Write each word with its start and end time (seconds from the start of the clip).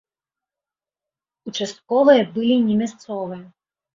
Участковыя 1.51 2.23
былі 2.37 2.55
не 2.69 2.75
мясцовыя. 2.83 3.41